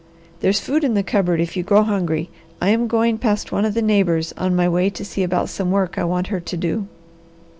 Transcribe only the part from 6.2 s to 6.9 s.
her to do."